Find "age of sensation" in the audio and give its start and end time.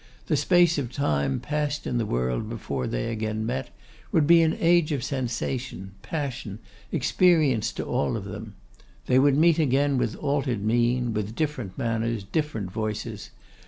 4.59-5.91